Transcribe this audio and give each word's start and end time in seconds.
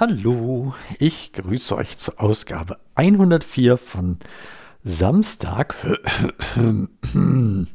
Hallo, 0.00 0.72
ich 0.98 1.34
grüße 1.34 1.76
euch 1.76 1.98
zur 1.98 2.22
Ausgabe 2.22 2.78
104 2.94 3.76
von 3.76 4.16
Samstag, 4.82 5.74
den 7.14 7.68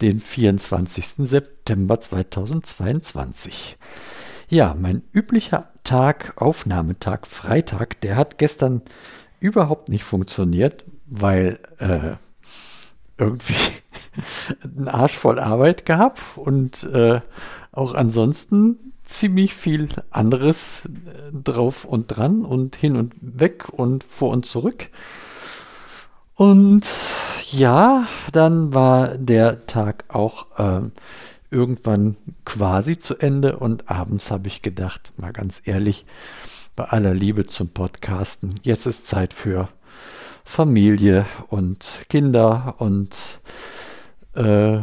24. 0.00 1.06
September 1.18 2.00
2022. 2.00 3.78
Ja, 4.48 4.74
mein 4.76 5.04
üblicher 5.12 5.68
Tag, 5.84 6.32
Aufnahmetag, 6.42 7.24
Freitag, 7.28 8.00
der 8.00 8.16
hat 8.16 8.38
gestern 8.38 8.82
überhaupt 9.38 9.88
nicht 9.88 10.02
funktioniert, 10.02 10.84
weil 11.06 11.60
äh, 11.78 12.16
irgendwie 13.16 13.54
ein 14.76 14.88
Arsch 14.88 15.16
voll 15.16 15.38
Arbeit 15.38 15.86
gehabt 15.86 16.18
und 16.34 16.82
äh, 16.82 17.20
auch 17.70 17.94
ansonsten 17.94 18.93
ziemlich 19.04 19.54
viel 19.54 19.88
anderes 20.10 20.84
äh, 20.86 21.32
drauf 21.32 21.84
und 21.84 22.08
dran 22.08 22.44
und 22.44 22.76
hin 22.76 22.96
und 22.96 23.14
weg 23.20 23.68
und 23.70 24.04
vor 24.04 24.30
und 24.30 24.46
zurück. 24.46 24.88
Und 26.34 26.82
ja, 27.50 28.08
dann 28.32 28.74
war 28.74 29.16
der 29.16 29.66
Tag 29.66 30.04
auch 30.08 30.46
äh, 30.58 30.80
irgendwann 31.50 32.16
quasi 32.44 32.98
zu 32.98 33.16
Ende 33.16 33.56
und 33.58 33.88
abends 33.88 34.30
habe 34.30 34.48
ich 34.48 34.62
gedacht, 34.62 35.12
mal 35.16 35.32
ganz 35.32 35.62
ehrlich, 35.64 36.04
bei 36.74 36.84
aller 36.84 37.14
Liebe 37.14 37.46
zum 37.46 37.68
Podcasten, 37.68 38.56
jetzt 38.62 38.86
ist 38.86 39.06
Zeit 39.06 39.32
für 39.32 39.68
Familie 40.44 41.24
und 41.48 41.86
Kinder 42.08 42.74
und 42.78 43.40
äh, 44.34 44.80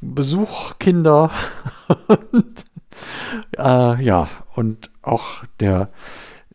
Besuch 0.00 0.78
Kinder 0.78 1.30
und 2.32 2.61
äh, 3.58 4.02
ja, 4.02 4.28
und 4.54 4.90
auch 5.02 5.44
der 5.60 5.90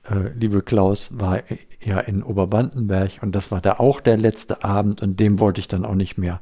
äh, 0.09 0.29
liebe 0.35 0.61
Klaus 0.61 1.09
war 1.11 1.41
ja 1.83 1.99
in 1.99 2.23
Oberbandenberg 2.23 3.19
und 3.21 3.33
das 3.33 3.51
war 3.51 3.61
da 3.61 3.73
auch 3.73 3.99
der 3.99 4.17
letzte 4.17 4.63
Abend 4.63 5.01
und 5.01 5.19
dem 5.19 5.39
wollte 5.39 5.59
ich 5.59 5.67
dann 5.67 5.85
auch 5.85 5.95
nicht 5.95 6.17
mehr 6.17 6.41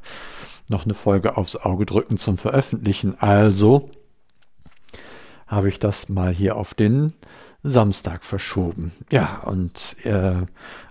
noch 0.68 0.84
eine 0.84 0.94
Folge 0.94 1.36
aufs 1.36 1.56
Auge 1.56 1.86
drücken 1.86 2.16
zum 2.16 2.38
Veröffentlichen. 2.38 3.20
Also 3.20 3.90
habe 5.46 5.68
ich 5.68 5.78
das 5.78 6.08
mal 6.08 6.32
hier 6.32 6.56
auf 6.56 6.74
den 6.74 7.12
Samstag 7.62 8.24
verschoben. 8.24 8.92
Ja, 9.10 9.42
und 9.44 9.96
äh, 10.04 10.46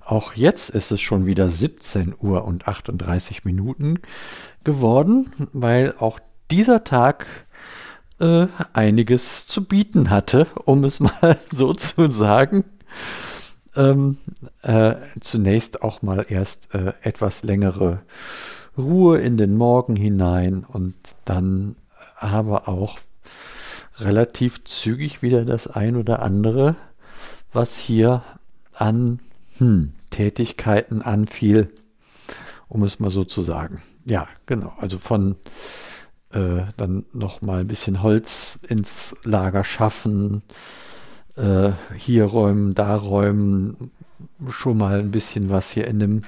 auch 0.06 0.34
jetzt 0.34 0.70
ist 0.70 0.92
es 0.92 1.02
schon 1.02 1.26
wieder 1.26 1.50
17 1.50 2.14
Uhr 2.20 2.46
und 2.46 2.68
38 2.68 3.44
Minuten 3.44 4.00
geworden, 4.64 5.32
weil 5.52 5.96
auch 6.00 6.20
dieser 6.52 6.84
Tag 6.84 7.26
äh, 8.20 8.48
einiges 8.74 9.48
zu 9.48 9.66
bieten 9.66 10.10
hatte, 10.10 10.48
um 10.66 10.84
es 10.84 11.00
mal 11.00 11.38
so 11.52 11.74
zu 11.74 12.08
sagen. 12.08 12.64
Ähm, 13.76 14.18
äh, 14.62 14.96
zunächst 15.20 15.82
auch 15.82 16.02
mal 16.02 16.26
erst 16.30 16.74
äh, 16.74 16.94
etwas 17.02 17.44
längere 17.44 18.00
Ruhe 18.78 19.20
in 19.20 19.38
den 19.38 19.56
Morgen 19.56 19.96
hinein 19.96 20.66
und 20.68 20.96
dann 21.26 21.76
aber 22.18 22.68
auch 22.68 23.00
relativ 24.00 24.64
zügig 24.64 25.22
wieder 25.22 25.46
das 25.46 25.68
ein 25.68 25.96
oder 25.96 26.22
andere, 26.22 26.76
was 27.54 27.78
hier 27.78 28.24
an 28.74 29.20
hm, 29.58 29.94
Tätigkeiten 30.10 31.02
anfiel, 31.02 31.70
um 32.68 32.84
es 32.84 33.00
mal 33.00 33.12
so 33.12 33.24
zu 33.24 33.42
sagen. 33.42 33.82
Ja, 34.06 34.28
genau. 34.46 34.74
Also 34.80 34.98
von 34.98 35.36
äh, 36.32 36.64
dann 36.78 37.06
noch 37.14 37.42
mal 37.42 37.62
ein 37.62 37.68
bisschen 37.68 38.02
Holz 38.02 38.60
ins 38.68 39.16
Lager 39.24 39.64
schaffen, 39.64 40.44
äh, 41.36 41.72
hier 41.96 42.26
räumen, 42.26 42.76
da 42.76 42.96
räumen, 42.96 43.92
schon 44.50 44.78
mal 44.78 45.00
ein 45.00 45.12
bisschen 45.12 45.50
was 45.50 45.72
hier 45.72 45.88
in 45.88 46.00
dem 46.00 46.22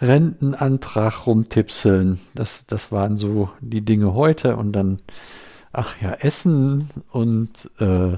Rentenantrag 0.00 1.26
rumtipseln. 1.26 2.20
Das, 2.34 2.64
das 2.66 2.92
waren 2.92 3.16
so 3.16 3.50
die 3.60 3.84
Dinge 3.84 4.14
heute 4.14 4.56
und 4.56 4.72
dann, 4.72 4.98
ach 5.72 6.00
ja, 6.00 6.12
Essen 6.12 6.90
und 7.10 7.70
äh, 7.78 8.16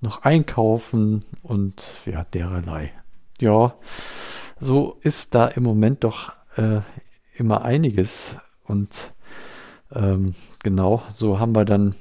noch 0.00 0.22
einkaufen 0.22 1.24
und 1.42 1.82
ja, 2.06 2.24
dererlei. 2.32 2.92
Ja, 3.40 3.74
so 4.60 4.98
ist 5.02 5.34
da 5.34 5.46
im 5.46 5.62
Moment 5.62 6.04
doch 6.04 6.32
äh, 6.56 6.80
immer 7.36 7.62
einiges 7.62 8.36
und 8.64 9.12
ähm, 9.94 10.34
genau, 10.62 11.02
so 11.14 11.38
haben 11.38 11.54
wir 11.54 11.64
dann 11.64 11.94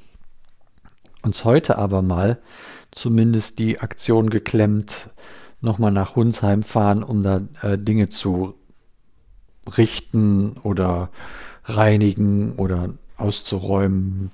uns 1.21 1.43
heute 1.43 1.77
aber 1.77 2.01
mal 2.01 2.39
zumindest 2.91 3.59
die 3.59 3.79
Aktion 3.79 4.29
geklemmt, 4.29 5.09
nochmal 5.61 5.91
nach 5.91 6.15
Hunsheim 6.15 6.63
fahren, 6.63 7.03
um 7.03 7.23
da 7.23 7.41
äh, 7.61 7.77
Dinge 7.77 8.09
zu 8.09 8.55
richten 9.77 10.53
oder 10.63 11.09
reinigen 11.65 12.53
oder 12.53 12.93
auszuräumen, 13.17 14.31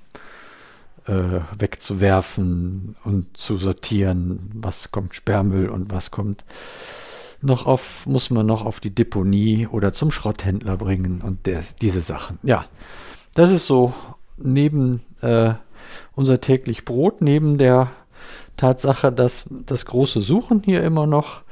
äh, 1.06 1.40
wegzuwerfen 1.58 2.96
und 3.04 3.36
zu 3.36 3.58
sortieren, 3.58 4.50
was 4.54 4.90
kommt 4.90 5.14
Sperrmüll 5.14 5.68
und 5.68 5.90
was 5.90 6.10
kommt 6.10 6.44
noch 7.40 7.66
auf, 7.66 8.06
muss 8.06 8.30
man 8.30 8.46
noch 8.46 8.64
auf 8.64 8.80
die 8.80 8.94
Deponie 8.94 9.66
oder 9.66 9.92
zum 9.92 10.10
Schrotthändler 10.10 10.76
bringen 10.76 11.20
und 11.20 11.46
der, 11.46 11.62
diese 11.80 12.00
Sachen. 12.00 12.38
Ja, 12.42 12.66
das 13.34 13.50
ist 13.50 13.66
so 13.66 13.92
neben 14.36 15.02
äh, 15.20 15.54
unser 16.14 16.40
täglich 16.40 16.84
Brot, 16.84 17.20
neben 17.20 17.58
der 17.58 17.90
Tatsache, 18.56 19.12
dass 19.12 19.46
das 19.50 19.86
große 19.86 20.22
Suchen 20.22 20.62
hier 20.64 20.82
immer 20.82 21.06
noch 21.06 21.42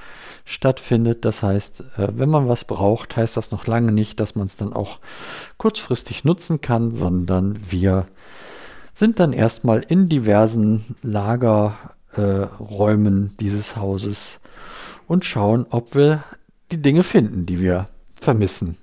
stattfindet. 0.45 1.25
Das 1.25 1.43
heißt, 1.43 1.81
äh, 1.99 2.09
wenn 2.15 2.29
man 2.29 2.49
was 2.49 2.65
braucht, 2.65 3.17
heißt 3.17 3.37
das 3.37 3.51
noch 3.51 3.67
lange 3.67 3.93
nicht, 3.93 4.21
dass 4.21 4.35
man 4.35 4.47
es 4.47 4.57
dann 4.57 4.73
auch 4.73 4.99
kurzfristig 5.59 6.25
nutzen 6.25 6.61
kann, 6.61 6.95
sondern 6.95 7.59
wir 7.71 8.07
sind 8.95 9.21
dann 9.21 9.33
erstmal 9.33 9.81
in 9.81 10.09
diversen 10.09 10.97
Lagerräumen 11.03 13.27
äh, 13.27 13.31
dieses 13.41 13.77
Hauses 13.77 14.41
und 15.07 15.25
schauen, 15.25 15.67
ob 15.71 15.95
wir 15.95 16.25
die 16.71 16.81
Dinge 16.81 17.03
finden, 17.03 17.47
die 17.47 17.61
wir 17.61 17.89
vermissen. 18.21 18.77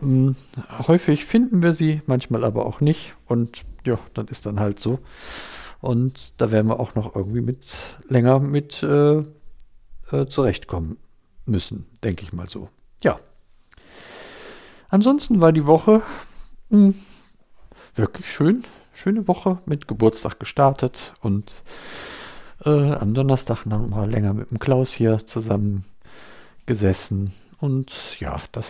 Mm, 0.00 0.32
häufig 0.86 1.24
finden 1.24 1.62
wir 1.62 1.72
sie, 1.72 2.02
manchmal 2.06 2.44
aber 2.44 2.66
auch 2.66 2.80
nicht. 2.80 3.14
Und 3.26 3.64
ja, 3.84 3.98
dann 4.14 4.28
ist 4.28 4.46
dann 4.46 4.60
halt 4.60 4.80
so. 4.80 4.98
Und 5.80 6.34
da 6.40 6.52
werden 6.52 6.68
wir 6.68 6.78
auch 6.78 6.94
noch 6.94 7.16
irgendwie 7.16 7.40
mit 7.40 7.66
länger 8.08 8.38
mit 8.38 8.82
äh, 8.82 9.18
äh, 10.12 10.26
zurechtkommen 10.28 10.96
müssen, 11.46 11.86
denke 12.04 12.22
ich 12.22 12.32
mal 12.32 12.48
so. 12.48 12.68
Ja. 13.02 13.18
Ansonsten 14.88 15.40
war 15.40 15.52
die 15.52 15.66
Woche 15.66 16.02
mh, 16.68 16.78
hm, 16.78 16.94
wirklich 17.94 18.30
schön. 18.30 18.64
Schöne 18.94 19.26
Woche 19.26 19.58
mit 19.64 19.88
Geburtstag 19.88 20.38
gestartet 20.38 21.14
und 21.20 21.52
äh, 22.64 22.92
am 22.92 23.14
Donnerstag 23.14 23.64
noch 23.64 23.86
mal 23.88 24.08
länger 24.08 24.34
mit 24.34 24.50
dem 24.50 24.58
Klaus 24.58 24.92
hier 24.92 25.26
zusammen 25.26 25.84
gesessen. 26.66 27.32
Und 27.58 27.92
ja, 28.20 28.36
das 28.52 28.66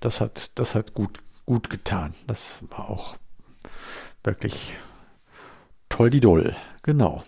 das 0.00 0.20
hat, 0.20 0.50
das 0.54 0.74
hat 0.74 0.94
gut, 0.94 1.20
gut 1.46 1.70
getan. 1.70 2.14
Das 2.26 2.58
war 2.70 2.90
auch 2.90 3.16
wirklich 4.24 4.74
toll 5.88 6.10
die 6.10 6.20
Doll. 6.20 6.56
Genau. 6.82 7.22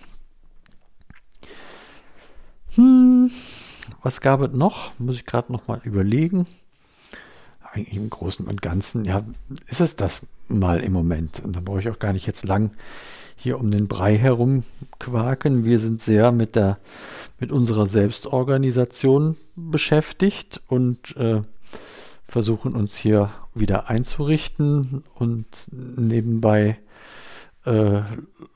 Hm, 2.74 3.30
was 4.02 4.20
gab 4.20 4.40
es 4.40 4.52
noch? 4.52 4.98
Muss 4.98 5.16
ich 5.16 5.26
gerade 5.26 5.52
noch 5.52 5.69
mal 5.69 5.80
überlegen. 5.84 6.46
Eigentlich 7.60 7.96
im 7.96 8.10
Großen 8.10 8.46
und 8.46 8.60
Ganzen, 8.62 9.04
ja, 9.04 9.25
ist 9.66 9.80
es 9.80 9.96
das 9.96 10.22
mal 10.48 10.80
im 10.80 10.92
Moment. 10.92 11.40
Und 11.40 11.56
da 11.56 11.60
brauche 11.60 11.80
ich 11.80 11.88
auch 11.88 11.98
gar 11.98 12.12
nicht 12.12 12.26
jetzt 12.26 12.44
lang 12.44 12.72
hier 13.36 13.58
um 13.58 13.70
den 13.70 13.88
Brei 13.88 14.16
herum 14.16 14.62
quaken. 14.98 15.64
Wir 15.64 15.78
sind 15.78 16.00
sehr 16.00 16.32
mit 16.32 16.54
der, 16.54 16.78
mit 17.40 17.50
unserer 17.50 17.86
Selbstorganisation 17.86 19.36
beschäftigt 19.56 20.60
und 20.68 21.16
äh, 21.16 21.42
versuchen 22.32 22.75
uns 22.75 22.96
hier 22.96 23.29
wieder 23.55 23.90
einzurichten 23.90 25.05
und 25.17 25.46
nebenbei 25.70 26.79
äh, 27.67 28.00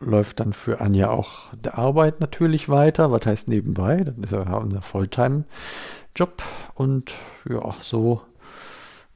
läuft 0.00 0.40
dann 0.40 0.55
für 0.55 0.81
Anja 0.81 1.11
auch 1.11 1.52
der 1.52 1.76
Arbeit 1.76 2.20
natürlich 2.20 2.70
weiter. 2.70 3.12
Was 3.12 3.26
heißt 3.26 3.49
nebenbei? 3.49 4.02
Dann 4.02 4.23
ist 4.23 4.32
er 4.32 4.61
unser 4.62 4.81
Volltime-Job 4.81 6.43
und 6.75 7.12
ja, 7.46 7.75
so 7.82 8.23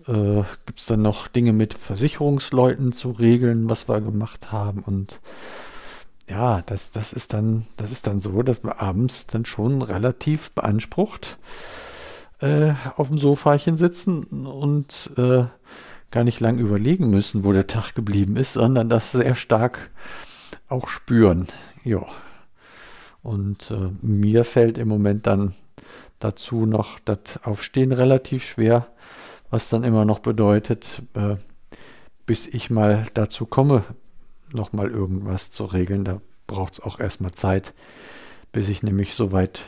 äh, 0.07 0.43
gibt 0.67 0.79
es 0.79 0.85
dann 0.85 1.01
noch 1.01 1.27
Dinge 1.27 1.55
mit 1.55 1.73
Versicherungsleuten 1.73 2.93
zu 2.93 3.13
regeln, 3.13 3.71
was 3.71 3.89
wir 3.89 4.03
gemacht 4.03 4.53
haben 4.53 4.83
und 4.83 5.21
ja, 6.29 6.61
das, 6.67 6.91
das 6.91 7.15
ist 7.15 7.33
dann, 7.33 7.67
das 7.79 7.91
ist 7.91 8.06
dann 8.06 8.21
so, 8.21 8.43
dass 8.43 8.63
man 8.63 8.75
abends 8.75 9.27
dann 9.27 9.47
schon 9.47 9.81
relativ 9.81 10.51
beansprucht 10.53 11.39
äh, 12.41 12.73
auf 12.97 13.09
dem 13.09 13.19
Sofachen 13.19 13.77
sitzen 13.77 14.25
und 14.47 15.11
äh, 15.17 15.45
gar 16.11 16.25
nicht 16.25 16.41
lang 16.41 16.59
überlegen 16.59 17.11
müssen, 17.11 17.45
wo 17.45 17.53
der 17.53 17.67
Tag 17.67 17.95
geblieben 17.95 18.37
ist, 18.37 18.55
sondern 18.55 18.89
das 18.89 19.13
sehr 19.13 19.35
stark 19.35 19.91
auch 20.69 20.89
spüren. 20.89 21.49
Ja. 21.85 22.05
Und 23.23 23.71
äh, 23.71 23.91
mir 24.01 24.45
fällt 24.45 24.79
im 24.79 24.89
Moment 24.89 25.27
dann 25.27 25.55
dazu 26.19 26.67
noch 26.67 26.99
das 27.01 27.19
Aufstehen 27.43 27.93
relativ 27.93 28.45
schwer, 28.45 28.89
was 29.51 29.69
dann 29.69 29.85
immer 29.85 30.05
noch 30.05 30.21
bedeutet, 30.21 31.03
äh, 31.15 31.37
bis 32.27 32.47
ich 32.47 32.71
mal 32.71 33.07
dazu 33.15 33.47
komme, 33.47 33.85
nochmal 34.53 34.91
irgendwas 34.91 35.51
zu 35.51 35.65
regeln. 35.65 36.05
Da 36.05 36.21
braucht 36.47 36.75
es 36.75 36.81
auch 36.81 36.99
erstmal 36.99 37.33
Zeit, 37.33 37.75
bis 38.53 38.69
ich 38.69 38.83
nämlich 38.83 39.15
soweit 39.15 39.67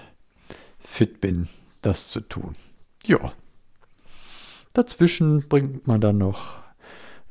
fit 0.78 1.20
bin, 1.20 1.48
das 1.82 2.08
zu 2.08 2.20
tun. 2.20 2.56
Ja. 3.04 3.32
Dazwischen 4.72 5.48
bringt 5.48 5.86
man 5.86 6.00
dann 6.00 6.18
noch 6.18 6.60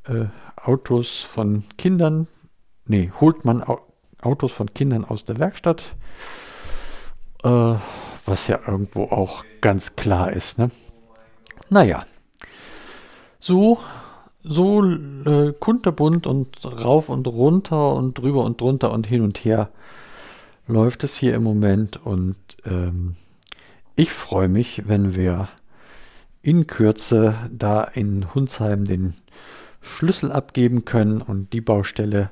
äh, 0.06 0.26
Autos 0.56 1.22
von 1.22 1.64
Kindern, 1.78 2.28
nee, 2.86 3.12
holt 3.20 3.46
man 3.46 3.64
Autos 4.22 4.52
von 4.52 4.72
Kindern 4.74 5.06
aus 5.06 5.26
der 5.26 5.40
Werkstatt, 5.40 5.96
äh, 7.44 7.76
was 8.26 8.48
ja 8.48 8.60
irgendwo 8.68 9.06
auch 9.06 9.44
ganz 9.62 9.96
klar 9.96 10.32
ist. 10.34 10.60
Ne? 10.60 10.70
Naja, 11.70 12.06
so, 13.40 13.80
so 14.44 14.84
äh, 14.84 15.54
kunterbunt 15.60 16.28
und 16.28 16.64
rauf 16.64 17.10
und 17.10 17.28
runter 17.28 17.96
und 17.96 18.18
drüber 18.20 18.44
und 18.44 18.62
drunter 18.62 18.92
und 18.92 19.08
hin 19.08 19.22
und 19.22 19.44
her 19.44 19.70
läuft 20.68 21.04
es 21.04 21.18
hier 21.18 21.34
im 21.34 21.44
Moment 21.44 21.98
und 21.98 22.38
ähm, 22.66 23.16
ich 24.02 24.12
freue 24.12 24.48
mich, 24.48 24.88
wenn 24.88 25.14
wir 25.14 25.48
in 26.42 26.66
Kürze 26.66 27.36
da 27.52 27.84
in 27.84 28.34
Hunsheim 28.34 28.84
den 28.84 29.14
Schlüssel 29.80 30.32
abgeben 30.32 30.86
können 30.86 31.22
und 31.22 31.54
die 31.54 31.62
Baustelle 31.62 32.32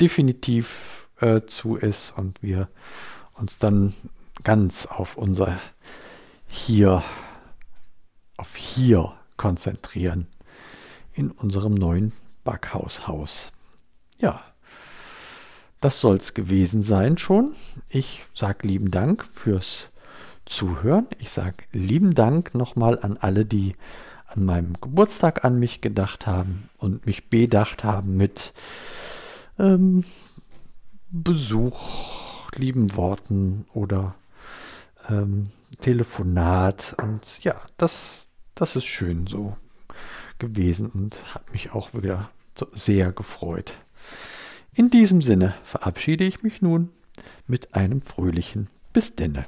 definitiv 0.00 1.08
äh, 1.20 1.42
zu 1.42 1.76
ist 1.76 2.14
und 2.16 2.42
wir 2.42 2.68
uns 3.34 3.58
dann 3.58 3.94
ganz 4.42 4.86
auf 4.86 5.16
unser 5.16 5.60
Hier, 6.48 7.04
auf 8.36 8.56
Hier 8.56 9.12
konzentrieren 9.36 10.26
in 11.12 11.30
unserem 11.30 11.74
neuen 11.74 12.10
Backhaushaus. 12.42 13.52
Ja, 14.18 14.42
das 15.80 16.00
soll 16.00 16.16
es 16.16 16.34
gewesen 16.34 16.82
sein 16.82 17.18
schon. 17.18 17.54
Ich 17.88 18.24
sage 18.34 18.66
lieben 18.66 18.90
Dank 18.90 19.24
fürs 19.32 19.90
Zuhören. 20.46 21.06
Ich 21.18 21.30
sage 21.30 21.64
lieben 21.72 22.14
Dank 22.14 22.54
nochmal 22.54 22.98
an 23.00 23.16
alle, 23.16 23.44
die 23.44 23.74
an 24.26 24.44
meinem 24.44 24.74
Geburtstag 24.80 25.44
an 25.44 25.58
mich 25.58 25.80
gedacht 25.80 26.26
haben 26.26 26.68
und 26.78 27.06
mich 27.06 27.30
bedacht 27.30 27.84
haben 27.84 28.16
mit 28.16 28.52
ähm, 29.58 30.04
Besuch, 31.10 32.50
lieben 32.56 32.96
Worten 32.96 33.66
oder 33.72 34.14
ähm, 35.08 35.50
Telefonat. 35.80 36.96
Und 37.00 37.42
ja, 37.44 37.60
das, 37.76 38.28
das 38.54 38.76
ist 38.76 38.86
schön 38.86 39.26
so 39.26 39.56
gewesen 40.38 40.90
und 40.90 41.34
hat 41.34 41.52
mich 41.52 41.72
auch 41.72 41.94
wieder 41.94 42.30
so 42.58 42.66
sehr 42.72 43.12
gefreut. 43.12 43.74
In 44.74 44.90
diesem 44.90 45.22
Sinne 45.22 45.54
verabschiede 45.62 46.24
ich 46.24 46.42
mich 46.42 46.60
nun 46.60 46.90
mit 47.46 47.74
einem 47.74 48.02
fröhlichen 48.02 48.68
Bis 48.92 49.14
denne. 49.14 49.46